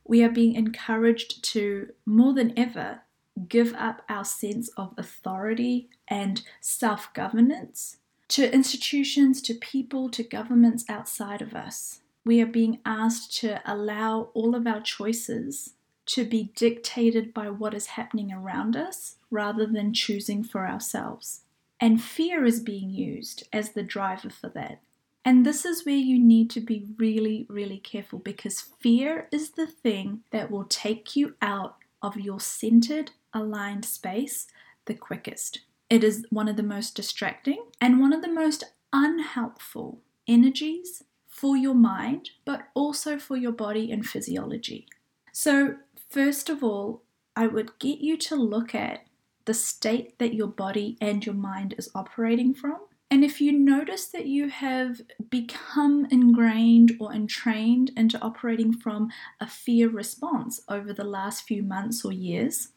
we 0.05 0.25
are 0.25 0.29
being 0.29 0.57
encouraged 0.57 1.45
to, 1.53 1.93
more 2.05 2.35
than 2.35 2.59
ever, 2.59 3.03
give 3.49 3.73
up 3.75 4.03
our 4.09 4.25
sense 4.25 4.69
of 4.71 4.95
authority 4.99 5.91
and 6.09 6.43
self 6.61 7.15
governance 7.15 7.99
to 8.31 8.53
institutions, 8.53 9.41
to 9.43 9.55
people, 9.55 10.11
to 10.11 10.25
governments 10.25 10.85
outside 10.89 11.41
of 11.41 11.55
us. 11.55 12.01
We 12.25 12.43
are 12.43 12.47
being 12.47 12.81
asked 12.85 13.39
to 13.39 13.61
allow 13.65 14.31
all 14.35 14.57
of 14.57 14.67
our 14.67 14.81
choices 14.81 15.75
to 16.07 16.25
be 16.25 16.51
dictated 16.57 17.33
by 17.33 17.49
what 17.49 17.75
is 17.75 17.95
happening 17.95 18.33
around 18.33 18.75
us 18.75 19.19
rather 19.31 19.67
than 19.67 19.95
choosing 19.95 20.43
for 20.43 20.67
ourselves. 20.67 21.43
And 21.79 22.03
fear 22.03 22.45
is 22.45 22.59
being 22.59 22.91
used 22.91 23.47
as 23.53 23.71
the 23.71 23.85
driver 23.85 24.31
for 24.31 24.49
that. 24.49 24.81
And 25.25 25.47
this 25.47 25.65
is 25.65 25.87
where 25.87 25.95
you 25.95 26.19
need 26.19 26.51
to 26.51 26.61
be 26.61 26.87
really, 26.99 27.47
really 27.49 27.79
careful 27.79 28.19
because 28.19 28.61
fear 28.81 29.29
is 29.31 29.51
the 29.51 29.67
thing 29.67 30.23
that 30.31 30.51
will 30.51 30.65
take 30.65 31.15
you 31.15 31.37
out 31.41 31.77
of 32.03 32.17
your 32.17 32.41
centered, 32.41 33.13
aligned 33.33 33.85
space 33.85 34.49
the 34.87 34.95
quickest. 34.95 35.61
It 35.89 36.03
is 36.03 36.27
one 36.31 36.49
of 36.49 36.57
the 36.57 36.63
most 36.63 36.97
distracting 36.97 37.65
and 37.81 38.01
one 38.01 38.13
of 38.13 38.23
the 38.23 38.33
most 38.33 38.65
unhelpful 38.93 40.01
energies 40.27 41.05
for 41.29 41.57
your 41.57 41.75
mind, 41.75 42.31
but 42.45 42.69
also 42.75 43.19
for 43.19 43.37
your 43.37 43.53
body 43.53 43.91
and 43.93 44.05
physiology. 44.05 44.87
So, 45.33 45.77
first 46.11 46.49
of 46.49 46.63
all, 46.63 47.03
I 47.37 47.47
would 47.47 47.79
get 47.79 48.01
you 48.01 48.17
to 48.19 48.37
look 48.37 48.75
at 48.75 49.07
the 49.45 49.55
state 49.55 50.19
that 50.19 50.35
your 50.35 50.47
body 50.49 50.97
and 51.01 51.25
your 51.25 51.35
mind 51.35 51.75
is 51.79 51.91
operating 51.95 52.55
from. 52.55 52.79
And 53.13 53.23
if 53.23 53.43
you 53.43 53.53
notice 53.53 54.07
that 54.07 54.25
you 54.25 54.49
have 54.49 55.03
become 55.29 56.07
ingrained 56.11 56.97
or 56.99 57.13
entrained 57.13 57.91
into 57.95 58.19
operating 58.23 58.73
from 58.73 59.11
a 59.39 59.47
fear 59.47 59.91
response 59.91 60.63
over 60.67 60.95
the 60.95 61.05
last 61.05 61.45
few 61.45 61.63
months 61.63 62.07
or 62.07 62.13
years, 62.13 62.69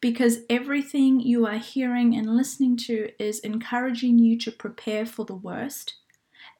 because 0.00 0.38
everything 0.50 1.20
you 1.20 1.46
are 1.46 1.58
hearing 1.58 2.16
and 2.16 2.36
listening 2.36 2.76
to 2.88 3.10
is 3.20 3.38
encouraging 3.38 4.18
you 4.18 4.36
to 4.36 4.50
prepare 4.50 5.06
for 5.06 5.24
the 5.24 5.36
worst 5.36 5.94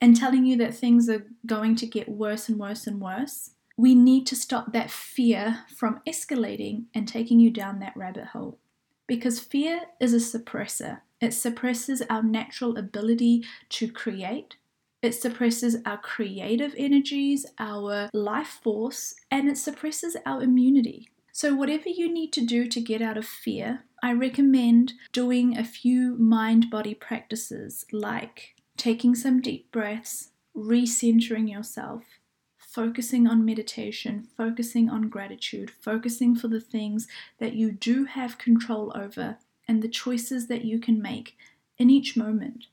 and 0.00 0.14
telling 0.16 0.46
you 0.46 0.56
that 0.58 0.72
things 0.72 1.08
are 1.08 1.26
going 1.44 1.74
to 1.74 1.86
get 1.86 2.08
worse 2.08 2.48
and 2.48 2.56
worse 2.56 2.86
and 2.86 3.00
worse. 3.00 3.50
We 3.76 3.96
need 3.96 4.28
to 4.28 4.36
stop 4.36 4.72
that 4.74 4.92
fear 4.92 5.64
from 5.76 6.02
escalating 6.06 6.84
and 6.94 7.08
taking 7.08 7.40
you 7.40 7.50
down 7.50 7.80
that 7.80 7.96
rabbit 7.96 8.26
hole. 8.26 8.60
Because 9.08 9.40
fear 9.40 9.80
is 9.98 10.14
a 10.14 10.38
suppressor, 10.38 11.00
it 11.20 11.32
suppresses 11.32 12.02
our 12.10 12.22
natural 12.22 12.76
ability 12.76 13.44
to 13.70 13.90
create. 13.90 14.56
It 15.02 15.12
suppresses 15.12 15.76
our 15.86 15.98
creative 15.98 16.74
energies, 16.76 17.46
our 17.58 18.10
life 18.12 18.60
force, 18.62 19.14
and 19.30 19.48
it 19.48 19.58
suppresses 19.58 20.16
our 20.26 20.42
immunity. 20.42 21.08
So, 21.32 21.54
whatever 21.54 21.88
you 21.88 22.12
need 22.12 22.32
to 22.32 22.44
do 22.44 22.66
to 22.66 22.80
get 22.80 23.02
out 23.02 23.18
of 23.18 23.26
fear, 23.26 23.84
I 24.02 24.12
recommend 24.12 24.94
doing 25.12 25.56
a 25.56 25.64
few 25.64 26.16
mind 26.16 26.70
body 26.70 26.94
practices 26.94 27.84
like 27.92 28.54
taking 28.76 29.14
some 29.14 29.40
deep 29.40 29.70
breaths, 29.70 30.30
recentering 30.56 31.50
yourself, 31.50 32.04
focusing 32.56 33.26
on 33.26 33.44
meditation, 33.44 34.28
focusing 34.36 34.90
on 34.90 35.08
gratitude, 35.08 35.70
focusing 35.70 36.34
for 36.34 36.48
the 36.48 36.60
things 36.60 37.06
that 37.38 37.54
you 37.54 37.72
do 37.72 38.04
have 38.04 38.38
control 38.38 38.92
over 38.94 39.38
and 39.68 39.82
the 39.82 39.88
choices 39.88 40.46
that 40.48 40.64
you 40.64 40.78
can 40.78 41.00
make 41.00 41.36
in 41.78 41.90
each 41.90 42.16
moment. 42.16 42.66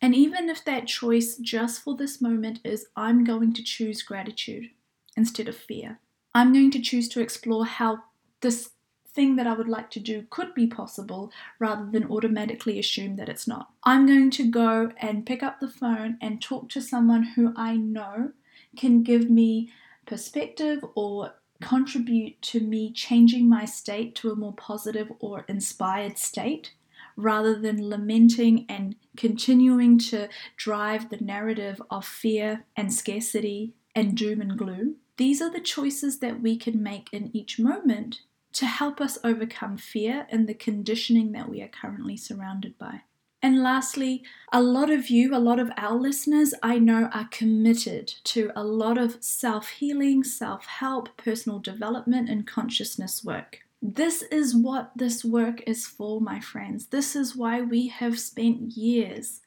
And 0.00 0.14
even 0.14 0.50
if 0.50 0.64
that 0.64 0.86
choice 0.86 1.36
just 1.36 1.82
for 1.82 1.96
this 1.96 2.20
moment 2.20 2.60
is, 2.64 2.86
I'm 2.96 3.24
going 3.24 3.54
to 3.54 3.62
choose 3.62 4.02
gratitude 4.02 4.70
instead 5.16 5.48
of 5.48 5.56
fear, 5.56 6.00
I'm 6.34 6.52
going 6.52 6.70
to 6.72 6.80
choose 6.80 7.08
to 7.10 7.20
explore 7.20 7.64
how 7.64 8.02
this 8.40 8.70
thing 9.14 9.36
that 9.36 9.46
I 9.46 9.54
would 9.54 9.68
like 9.68 9.90
to 9.90 10.00
do 10.00 10.26
could 10.28 10.54
be 10.54 10.66
possible 10.66 11.30
rather 11.60 11.86
than 11.86 12.10
automatically 12.10 12.78
assume 12.78 13.16
that 13.16 13.28
it's 13.28 13.46
not. 13.46 13.70
I'm 13.84 14.06
going 14.06 14.30
to 14.32 14.50
go 14.50 14.90
and 14.98 15.24
pick 15.24 15.42
up 15.42 15.60
the 15.60 15.68
phone 15.68 16.18
and 16.20 16.42
talk 16.42 16.68
to 16.70 16.80
someone 16.80 17.22
who 17.22 17.54
I 17.56 17.76
know 17.76 18.32
can 18.76 19.04
give 19.04 19.30
me 19.30 19.70
perspective 20.04 20.84
or 20.96 21.34
contribute 21.62 22.40
to 22.42 22.60
me 22.60 22.92
changing 22.92 23.48
my 23.48 23.64
state 23.64 24.14
to 24.16 24.30
a 24.30 24.36
more 24.36 24.52
positive 24.52 25.10
or 25.20 25.44
inspired 25.48 26.18
state 26.18 26.72
rather 27.16 27.58
than 27.58 27.88
lamenting 27.88 28.66
and 28.68 28.96
continuing 29.16 29.98
to 29.98 30.28
drive 30.56 31.10
the 31.10 31.18
narrative 31.18 31.80
of 31.90 32.04
fear 32.04 32.64
and 32.76 32.92
scarcity 32.92 33.74
and 33.94 34.16
doom 34.16 34.40
and 34.40 34.58
gloom. 34.58 34.96
These 35.16 35.40
are 35.40 35.50
the 35.50 35.60
choices 35.60 36.18
that 36.18 36.40
we 36.40 36.56
can 36.56 36.82
make 36.82 37.08
in 37.12 37.30
each 37.34 37.58
moment 37.58 38.22
to 38.54 38.66
help 38.66 39.00
us 39.00 39.18
overcome 39.22 39.76
fear 39.76 40.26
and 40.30 40.48
the 40.48 40.54
conditioning 40.54 41.32
that 41.32 41.48
we 41.48 41.62
are 41.62 41.68
currently 41.68 42.16
surrounded 42.16 42.76
by. 42.78 43.02
And 43.44 43.62
lastly, 43.62 44.24
a 44.54 44.62
lot 44.62 44.88
of 44.88 45.10
you, 45.10 45.34
a 45.34 45.36
lot 45.36 45.60
of 45.60 45.70
our 45.76 45.98
listeners, 45.98 46.54
I 46.62 46.78
know 46.78 47.10
are 47.12 47.28
committed 47.30 48.14
to 48.24 48.50
a 48.56 48.64
lot 48.64 48.96
of 48.96 49.22
self 49.22 49.68
healing, 49.68 50.24
self 50.24 50.64
help, 50.64 51.14
personal 51.18 51.58
development, 51.58 52.30
and 52.30 52.46
consciousness 52.46 53.22
work. 53.22 53.58
This 53.82 54.22
is 54.22 54.56
what 54.56 54.92
this 54.96 55.26
work 55.26 55.62
is 55.66 55.84
for, 55.84 56.22
my 56.22 56.40
friends. 56.40 56.86
This 56.86 57.14
is 57.14 57.36
why 57.36 57.60
we 57.60 57.88
have 57.88 58.18
spent 58.18 58.78
years 58.78 59.42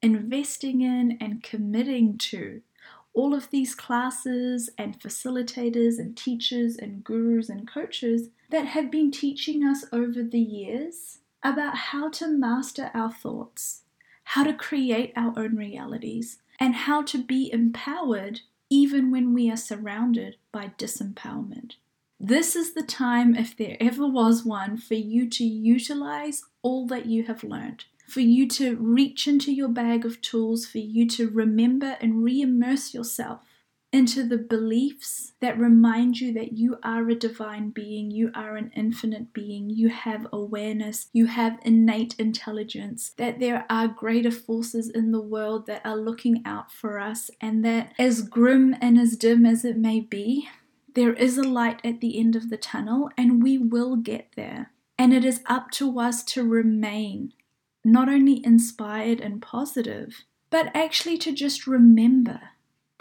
investing 0.00 0.80
in 0.80 1.18
and 1.20 1.42
committing 1.42 2.16
to 2.32 2.62
all 3.12 3.34
of 3.34 3.50
these 3.50 3.74
classes 3.74 4.70
and 4.78 4.98
facilitators 4.98 5.98
and 5.98 6.16
teachers 6.16 6.76
and 6.78 7.04
gurus 7.04 7.50
and 7.50 7.68
coaches 7.68 8.30
that 8.48 8.68
have 8.68 8.90
been 8.90 9.10
teaching 9.10 9.62
us 9.62 9.84
over 9.92 10.22
the 10.22 10.40
years 10.40 11.18
about 11.42 11.76
how 11.76 12.08
to 12.08 12.28
master 12.28 12.90
our 12.94 13.10
thoughts, 13.10 13.82
how 14.24 14.44
to 14.44 14.52
create 14.52 15.12
our 15.16 15.32
own 15.36 15.56
realities, 15.56 16.38
and 16.60 16.74
how 16.74 17.02
to 17.02 17.22
be 17.22 17.50
empowered 17.52 18.40
even 18.70 19.10
when 19.10 19.34
we 19.34 19.50
are 19.50 19.56
surrounded 19.56 20.36
by 20.50 20.72
disempowerment. 20.78 21.72
This 22.18 22.54
is 22.54 22.74
the 22.74 22.82
time, 22.82 23.34
if 23.34 23.56
there 23.56 23.76
ever 23.80 24.06
was 24.06 24.44
one, 24.44 24.76
for 24.76 24.94
you 24.94 25.28
to 25.30 25.44
utilize 25.44 26.44
all 26.62 26.86
that 26.86 27.06
you 27.06 27.24
have 27.24 27.42
learned 27.42 27.84
for 28.12 28.20
you 28.20 28.46
to 28.46 28.76
reach 28.76 29.26
into 29.26 29.52
your 29.52 29.68
bag 29.68 30.04
of 30.04 30.20
tools, 30.20 30.66
for 30.66 30.78
you 30.78 31.08
to 31.08 31.30
remember 31.30 31.96
and 32.00 32.22
re 32.22 32.42
immerse 32.42 32.92
yourself 32.92 33.40
into 33.92 34.26
the 34.26 34.38
beliefs 34.38 35.32
that 35.40 35.58
remind 35.58 36.18
you 36.18 36.32
that 36.32 36.56
you 36.56 36.78
are 36.82 37.06
a 37.10 37.14
divine 37.14 37.68
being, 37.68 38.10
you 38.10 38.30
are 38.34 38.56
an 38.56 38.72
infinite 38.74 39.32
being, 39.34 39.68
you 39.68 39.90
have 39.90 40.26
awareness, 40.32 41.08
you 41.12 41.26
have 41.26 41.58
innate 41.62 42.14
intelligence, 42.18 43.12
that 43.18 43.38
there 43.38 43.66
are 43.68 43.86
greater 43.86 44.30
forces 44.30 44.88
in 44.88 45.12
the 45.12 45.20
world 45.20 45.66
that 45.66 45.84
are 45.84 45.96
looking 45.96 46.42
out 46.46 46.72
for 46.72 46.98
us, 46.98 47.30
and 47.40 47.62
that 47.64 47.92
as 47.98 48.22
grim 48.22 48.74
and 48.80 48.98
as 48.98 49.16
dim 49.16 49.44
as 49.44 49.64
it 49.64 49.76
may 49.76 50.00
be, 50.00 50.48
there 50.94 51.12
is 51.12 51.36
a 51.36 51.42
light 51.42 51.80
at 51.84 52.00
the 52.00 52.18
end 52.18 52.34
of 52.34 52.48
the 52.48 52.56
tunnel, 52.56 53.10
and 53.18 53.42
we 53.42 53.58
will 53.58 53.96
get 53.96 54.28
there. 54.36 54.72
And 54.98 55.12
it 55.12 55.24
is 55.24 55.42
up 55.46 55.70
to 55.72 55.98
us 55.98 56.22
to 56.24 56.48
remain 56.48 57.34
not 57.84 58.08
only 58.08 58.44
inspired 58.44 59.20
and 59.20 59.42
positive, 59.42 60.24
but 60.50 60.70
actually 60.74 61.18
to 61.18 61.32
just 61.32 61.66
remember 61.66 62.40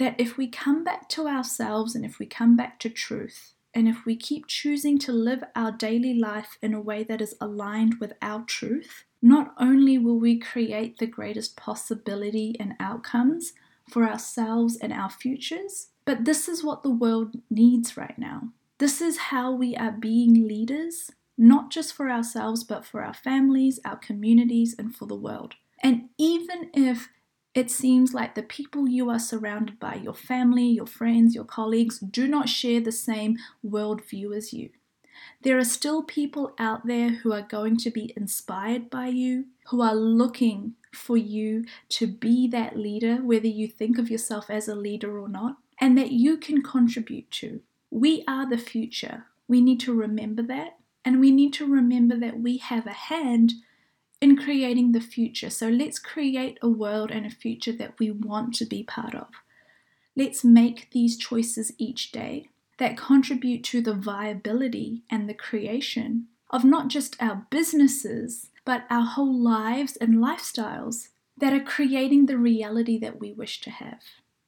that 0.02 0.20
if 0.20 0.38
we 0.38 0.48
come 0.48 0.84
back 0.84 1.08
to 1.10 1.28
ourselves 1.28 1.96
and 1.96 2.04
if 2.04 2.20
we 2.20 2.26
come 2.26 2.56
back 2.56 2.80
to 2.80 2.90
truth, 2.90 3.54
and 3.74 3.88
if 3.88 4.06
we 4.06 4.16
keep 4.16 4.48
choosing 4.48 4.98
to 5.00 5.12
live 5.14 5.44
our 5.56 5.72
daily 5.72 6.14
life 6.14 6.58
in 6.62 6.74
a 6.74 6.82
way 6.82 7.04
that 7.04 7.22
is 7.22 7.36
aligned 7.40 7.96
with 8.00 8.14
our 8.22 8.42
truth, 8.42 9.06
not 9.22 9.54
only 9.58 9.98
will 9.98 10.20
we 10.20 10.38
create 10.38 10.98
the 10.98 11.06
greatest 11.06 11.56
possibility 11.56 12.56
and 12.60 12.74
outcomes 12.80 13.54
for 13.90 14.04
ourselves 14.04 14.76
and 14.76 14.92
our 14.92 15.10
futures, 15.10 15.90
but 16.04 16.26
this 16.26 16.50
is 16.50 16.64
what 16.64 16.84
the 16.84 16.90
world 16.90 17.36
needs 17.50 17.96
right 17.96 18.18
now. 18.18 18.50
This 18.80 19.00
is 19.00 19.30
how 19.30 19.52
we 19.52 19.76
are 19.76 19.92
being 19.92 20.48
leaders 20.48 21.12
not 21.38 21.72
just 21.72 21.94
for 21.94 22.10
ourselves, 22.10 22.64
but 22.64 22.86
for 22.86 23.04
our 23.04 23.14
families, 23.14 23.80
our 23.84 23.96
communities, 23.96 24.76
and 24.78 24.96
for 24.96 25.08
the 25.08 25.16
world. 25.16 25.56
And 25.82 26.10
even 26.18 26.70
if 26.74 27.10
it 27.54 27.70
seems 27.70 28.14
like 28.14 28.36
the 28.36 28.44
people 28.44 28.88
you 28.88 29.10
are 29.10 29.20
surrounded 29.20 29.80
by, 29.80 29.96
your 29.96 30.14
family, 30.14 30.68
your 30.68 30.86
friends, 30.86 31.36
your 31.36 31.44
colleagues, 31.44 32.00
do 32.00 32.28
not 32.28 32.50
share 32.50 32.80
the 32.80 32.92
same 32.92 33.38
worldview 33.66 34.36
as 34.36 34.54
you. 34.54 34.70
There 35.42 35.58
are 35.58 35.66
still 35.66 36.04
people 36.04 36.54
out 36.58 36.88
there 36.88 37.10
who 37.10 37.34
are 37.34 37.42
going 37.42 37.78
to 37.78 37.92
be 37.92 38.14
inspired 38.16 38.90
by 38.90 39.08
you, 39.08 39.46
who 39.68 39.82
are 39.82 39.96
looking 39.96 40.76
for 40.94 41.18
you 41.18 41.66
to 41.90 42.08
be 42.08 42.48
that 42.48 42.78
leader, 42.78 43.18
whether 43.18 43.48
you 43.48 43.68
think 43.68 43.98
of 43.98 44.10
yourself 44.10 44.50
as 44.50 44.68
a 44.68 44.76
leader 44.76 45.20
or 45.20 45.28
not, 45.28 45.58
and 45.80 45.98
that 45.98 46.12
you 46.12 46.38
can 46.38 46.62
contribute 46.62 47.30
to. 47.32 47.62
We 47.90 48.24
are 48.28 48.50
the 48.50 48.58
future. 48.58 49.26
We 49.48 49.62
need 49.62 49.80
to 49.82 49.94
remember 49.94 50.42
that 50.44 50.78
and 51.04 51.20
we 51.20 51.32
need 51.32 51.54
to 51.54 51.66
remember 51.66 52.16
that 52.18 52.40
we 52.40 52.58
have 52.58 52.86
a 52.86 52.94
hand 52.94 53.54
in 54.22 54.38
creating 54.38 54.92
the 54.92 55.02
future. 55.02 55.50
So 55.50 55.68
let's 55.68 56.00
create 56.00 56.60
a 56.62 56.70
world 56.70 57.12
and 57.12 57.26
a 57.26 57.32
future 57.32 57.74
that 57.74 57.98
we 58.00 58.12
want 58.12 58.54
to 58.56 58.66
be 58.66 58.84
part 58.84 59.16
of. 59.16 59.28
Let's 60.16 60.44
make 60.44 60.92
these 60.92 61.18
choices 61.18 61.74
each 61.78 62.12
day 62.12 62.50
that 62.78 62.98
contribute 62.98 63.64
to 63.66 63.82
the 63.82 63.94
viability 63.94 65.02
and 65.10 65.28
the 65.28 65.34
creation 65.34 66.28
of 66.50 66.64
not 66.64 66.90
just 66.90 67.22
our 67.22 67.48
businesses, 67.50 68.50
but 68.66 68.84
our 68.90 69.06
whole 69.06 69.34
lives 69.34 69.96
and 69.96 70.18
lifestyles 70.18 71.10
that 71.38 71.54
are 71.54 71.64
creating 71.64 72.26
the 72.26 72.38
reality 72.38 73.00
that 73.00 73.20
we 73.20 73.32
wish 73.32 73.62
to 73.62 73.72
have. 73.72 74.02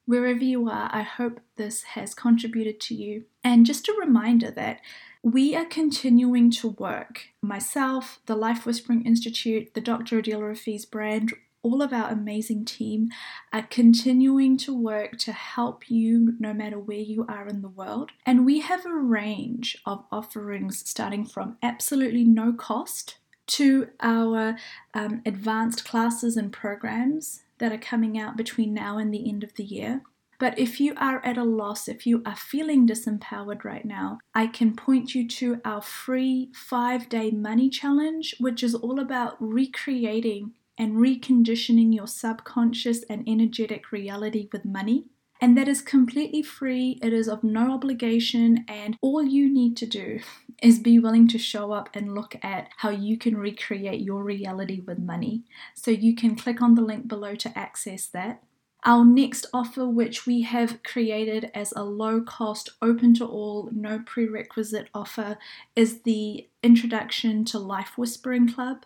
Wherever 0.05 0.43
you 0.43 0.69
are, 0.69 0.89
I 0.91 1.01
hope 1.01 1.39
this 1.55 1.83
has 1.83 2.13
contributed 2.13 2.79
to 2.81 2.95
you. 2.95 3.23
And 3.43 3.65
just 3.65 3.87
a 3.87 3.95
reminder 3.97 4.51
that 4.51 4.81
we 5.23 5.55
are 5.55 5.65
continuing 5.65 6.51
to 6.51 6.69
work. 6.71 7.29
Myself, 7.41 8.19
the 8.25 8.35
Life 8.35 8.65
Whispering 8.65 9.05
Institute, 9.05 9.73
the 9.73 9.81
Dr. 9.81 10.21
Adila 10.21 10.49
Rafiz 10.49 10.85
brand, 10.85 11.33
all 11.61 11.81
of 11.81 11.93
our 11.93 12.11
amazing 12.11 12.65
team 12.65 13.07
are 13.53 13.65
continuing 13.69 14.57
to 14.57 14.77
work 14.77 15.17
to 15.19 15.31
help 15.31 15.89
you 15.89 16.33
no 16.39 16.53
matter 16.53 16.77
where 16.77 16.97
you 16.97 17.25
are 17.29 17.47
in 17.47 17.61
the 17.61 17.69
world. 17.69 18.11
And 18.25 18.45
we 18.45 18.59
have 18.59 18.85
a 18.85 18.93
range 18.93 19.77
of 19.85 20.03
offerings 20.11 20.87
starting 20.87 21.25
from 21.25 21.57
absolutely 21.63 22.25
no 22.25 22.51
cost 22.51 23.15
to 23.45 23.89
our 24.01 24.57
um, 24.93 25.21
advanced 25.25 25.85
classes 25.85 26.35
and 26.35 26.51
programs 26.51 27.43
that 27.59 27.71
are 27.71 27.77
coming 27.77 28.19
out 28.19 28.35
between 28.35 28.73
now 28.73 28.97
and 28.97 29.13
the 29.13 29.29
end 29.29 29.41
of 29.41 29.53
the 29.53 29.63
year. 29.63 30.01
But 30.43 30.59
if 30.59 30.81
you 30.81 30.93
are 30.97 31.23
at 31.23 31.37
a 31.37 31.45
loss, 31.45 31.87
if 31.87 32.05
you 32.05 32.21
are 32.25 32.35
feeling 32.35 32.85
disempowered 32.85 33.63
right 33.63 33.85
now, 33.85 34.19
I 34.35 34.47
can 34.47 34.75
point 34.75 35.15
you 35.15 35.25
to 35.25 35.61
our 35.63 35.81
free 35.81 36.51
five 36.53 37.07
day 37.07 37.31
money 37.31 37.69
challenge, 37.69 38.35
which 38.41 38.61
is 38.61 38.75
all 38.75 38.99
about 38.99 39.37
recreating 39.39 40.51
and 40.77 40.95
reconditioning 40.95 41.95
your 41.95 42.07
subconscious 42.07 43.03
and 43.03 43.23
energetic 43.25 43.93
reality 43.93 44.49
with 44.51 44.65
money. 44.65 45.05
And 45.39 45.57
that 45.57 45.69
is 45.69 45.81
completely 45.81 46.41
free, 46.41 46.99
it 47.01 47.13
is 47.13 47.29
of 47.29 47.45
no 47.45 47.71
obligation, 47.71 48.65
and 48.67 48.97
all 48.99 49.23
you 49.23 49.49
need 49.49 49.77
to 49.77 49.85
do 49.85 50.19
is 50.61 50.77
be 50.77 50.99
willing 50.99 51.29
to 51.29 51.37
show 51.37 51.71
up 51.71 51.87
and 51.93 52.13
look 52.13 52.35
at 52.43 52.67
how 52.79 52.89
you 52.89 53.17
can 53.17 53.37
recreate 53.37 54.01
your 54.01 54.21
reality 54.21 54.81
with 54.81 54.99
money. 54.99 55.45
So 55.73 55.89
you 55.89 56.13
can 56.13 56.35
click 56.35 56.61
on 56.61 56.75
the 56.75 56.81
link 56.81 57.07
below 57.07 57.33
to 57.35 57.57
access 57.57 58.07
that. 58.07 58.43
Our 58.85 59.05
next 59.05 59.45
offer, 59.53 59.87
which 59.87 60.25
we 60.25 60.41
have 60.41 60.83
created 60.83 61.49
as 61.53 61.71
a 61.73 61.83
low 61.83 62.21
cost, 62.21 62.69
open 62.81 63.13
to 63.15 63.25
all, 63.25 63.69
no 63.71 63.99
prerequisite 64.05 64.89
offer, 64.93 65.37
is 65.73 66.01
the 66.01 66.49
Introduction 66.61 67.45
to 67.45 67.59
Life 67.59 67.97
Whispering 67.97 68.51
Club. 68.51 68.85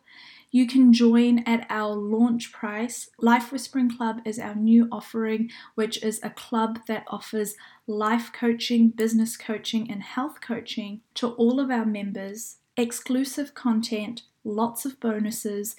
You 0.51 0.67
can 0.67 0.93
join 0.93 1.39
at 1.39 1.65
our 1.71 1.95
launch 1.95 2.51
price. 2.51 3.09
Life 3.19 3.51
Whispering 3.51 3.89
Club 3.89 4.21
is 4.23 4.37
our 4.37 4.53
new 4.53 4.87
offering, 4.91 5.49
which 5.73 6.03
is 6.03 6.19
a 6.21 6.29
club 6.29 6.81
that 6.87 7.03
offers 7.07 7.55
life 7.87 8.31
coaching, 8.31 8.89
business 8.89 9.35
coaching, 9.35 9.89
and 9.89 10.03
health 10.03 10.41
coaching 10.41 11.01
to 11.15 11.29
all 11.29 11.59
of 11.59 11.71
our 11.71 11.85
members, 11.85 12.57
exclusive 12.77 13.55
content, 13.55 14.21
lots 14.43 14.85
of 14.85 14.99
bonuses, 14.99 15.75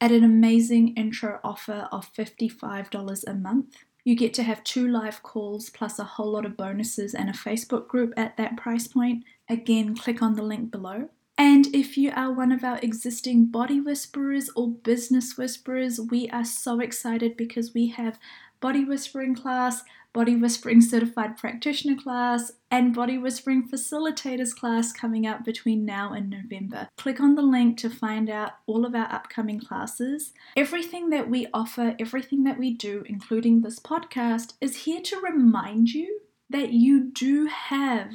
at 0.00 0.12
an 0.12 0.24
amazing 0.24 0.94
intro 0.94 1.40
offer 1.44 1.88
of 1.92 2.12
$55 2.12 3.24
a 3.26 3.34
month. 3.34 3.76
You 4.04 4.16
get 4.16 4.32
to 4.34 4.42
have 4.42 4.64
two 4.64 4.88
live 4.88 5.22
calls 5.22 5.68
plus 5.68 5.98
a 5.98 6.04
whole 6.04 6.32
lot 6.32 6.46
of 6.46 6.56
bonuses 6.56 7.14
and 7.14 7.28
a 7.28 7.34
Facebook 7.34 7.86
group 7.86 8.14
at 8.16 8.36
that 8.38 8.56
price 8.56 8.88
point. 8.88 9.24
Again, 9.48 9.94
click 9.94 10.22
on 10.22 10.34
the 10.34 10.42
link 10.42 10.70
below. 10.70 11.10
And 11.36 11.66
if 11.74 11.96
you 11.96 12.12
are 12.14 12.32
one 12.32 12.52
of 12.52 12.64
our 12.64 12.78
existing 12.82 13.46
body 13.46 13.80
whisperers 13.80 14.50
or 14.56 14.68
business 14.68 15.36
whisperers, 15.36 16.00
we 16.00 16.28
are 16.30 16.44
so 16.44 16.80
excited 16.80 17.36
because 17.36 17.72
we 17.74 17.88
have 17.88 18.18
body 18.60 18.84
whispering 18.84 19.34
class, 19.34 19.82
body 20.12 20.36
whispering 20.36 20.80
certified 20.80 21.36
practitioner 21.36 21.96
class, 21.96 22.52
and 22.70 22.94
body 22.94 23.18
whispering 23.18 23.68
facilitators 23.68 24.54
class 24.54 24.92
coming 24.92 25.26
up 25.26 25.44
between 25.44 25.84
now 25.84 26.12
and 26.12 26.30
November. 26.30 26.88
Click 26.96 27.20
on 27.20 27.34
the 27.34 27.42
link 27.42 27.78
to 27.78 27.90
find 27.90 28.28
out 28.28 28.52
all 28.66 28.84
of 28.84 28.94
our 28.94 29.10
upcoming 29.12 29.60
classes. 29.60 30.32
Everything 30.56 31.10
that 31.10 31.28
we 31.28 31.46
offer, 31.52 31.94
everything 31.98 32.44
that 32.44 32.58
we 32.58 32.72
do, 32.72 33.04
including 33.08 33.60
this 33.60 33.78
podcast, 33.78 34.54
is 34.60 34.84
here 34.84 35.00
to 35.02 35.20
remind 35.20 35.90
you 35.90 36.20
that 36.48 36.72
you 36.72 37.10
do 37.12 37.46
have 37.46 38.14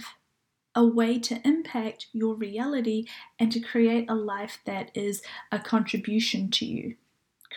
a 0.76 0.86
way 0.86 1.18
to 1.18 1.40
impact 1.48 2.08
your 2.12 2.36
reality 2.36 3.06
and 3.40 3.52
to 3.52 3.62
create 3.62 4.10
a 4.10 4.16
life 4.16 4.60
that 4.66 4.92
is 4.94 5.22
a 5.52 5.58
contribution 5.58 6.52
to 6.52 6.66
you. 6.66 6.96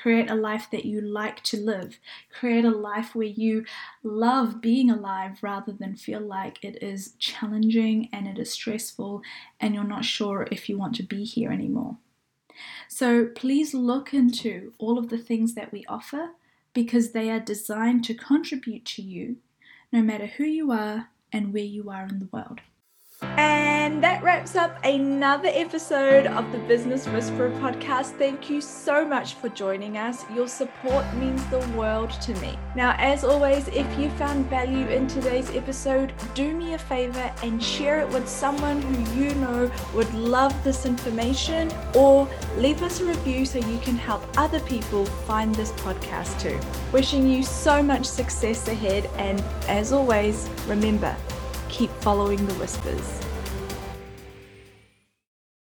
Create 0.02 0.31
a 0.31 0.35
life 0.35 0.69
that 0.71 0.85
you 0.85 1.00
like 1.00 1.43
to 1.45 1.57
live. 1.57 1.99
Create 2.30 2.65
a 2.65 2.71
life 2.71 3.15
where 3.15 3.26
you 3.26 3.65
love 4.02 4.61
being 4.61 4.91
alive 4.91 5.39
rather 5.43 5.73
than 5.73 5.97
feel 5.97 6.21
like 6.21 6.63
it 6.63 6.82
is 6.82 7.15
challenging 7.19 8.08
and 8.13 8.26
it 8.28 8.39
is 8.39 8.52
stressful 8.52 9.23
and 9.61 9.75
you're 9.75 9.84
not 9.84 10.04
sure 10.04 10.47
if 10.50 10.69
you 10.69 10.78
want 10.78 10.95
to 10.97 11.02
be 11.02 11.25
here 11.25 11.50
anymore. 11.50 11.97
So 12.89 13.26
please 13.26 13.75
look 13.75 14.13
into 14.13 14.73
all 14.78 14.99
of 14.99 15.08
the 15.08 15.19
things 15.19 15.54
that 15.54 15.73
we 15.73 15.84
offer 15.87 16.30
because 16.73 17.13
they 17.13 17.30
are 17.30 17.41
designed 17.41 18.04
to 18.04 18.15
contribute 18.15 18.84
to 18.84 19.02
you 19.02 19.37
no 19.93 20.02
matter 20.02 20.26
who 20.26 20.45
you 20.45 20.71
are 20.71 21.08
and 21.32 21.52
where 21.52 21.63
you 21.63 21.91
are 21.91 22.06
in 22.06 22.19
the 22.19 22.28
world. 22.32 22.61
And 23.38 24.02
that 24.02 24.20
wraps 24.20 24.56
up 24.56 24.84
another 24.84 25.48
episode 25.52 26.26
of 26.26 26.50
the 26.50 26.58
Business 26.58 27.06
Whisperer 27.06 27.50
podcast. 27.60 28.18
Thank 28.18 28.50
you 28.50 28.60
so 28.60 29.04
much 29.04 29.34
for 29.34 29.48
joining 29.48 29.96
us. 29.96 30.28
Your 30.34 30.48
support 30.48 31.06
means 31.14 31.46
the 31.46 31.60
world 31.76 32.10
to 32.22 32.34
me. 32.40 32.58
Now, 32.74 32.96
as 32.98 33.22
always, 33.22 33.68
if 33.68 33.86
you 33.96 34.10
found 34.10 34.46
value 34.46 34.88
in 34.88 35.06
today's 35.06 35.50
episode, 35.54 36.12
do 36.34 36.52
me 36.52 36.74
a 36.74 36.78
favor 36.78 37.32
and 37.44 37.62
share 37.62 38.00
it 38.00 38.08
with 38.08 38.28
someone 38.28 38.82
who 38.82 39.20
you 39.20 39.32
know 39.36 39.70
would 39.94 40.12
love 40.14 40.52
this 40.64 40.84
information 40.84 41.70
or 41.94 42.28
leave 42.56 42.82
us 42.82 42.98
a 42.98 43.04
review 43.04 43.46
so 43.46 43.60
you 43.60 43.78
can 43.78 43.94
help 43.94 44.20
other 44.36 44.58
people 44.60 45.04
find 45.06 45.54
this 45.54 45.70
podcast 45.72 46.40
too. 46.40 46.58
Wishing 46.92 47.30
you 47.30 47.44
so 47.44 47.84
much 47.84 48.04
success 48.04 48.66
ahead, 48.66 49.08
and 49.16 49.40
as 49.68 49.92
always, 49.92 50.50
remember, 50.66 51.14
keep 51.68 51.90
following 52.02 52.44
the 52.44 52.54
whispers. 52.54 53.27